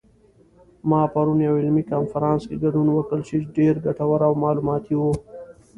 ما 0.89 1.01
پرون 1.13 1.39
یوه 1.47 1.59
علمي 1.61 1.83
کنفرانس 1.91 2.41
کې 2.49 2.61
ګډون 2.63 2.87
وکړ 2.91 3.19
چې 3.27 3.35
ډېر 3.57 3.73
ګټور 3.85 4.19
او 4.27 4.33
معلوماتي 4.43 4.95
و 4.97 5.03